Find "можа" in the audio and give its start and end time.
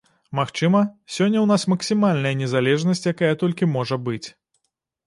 3.77-4.03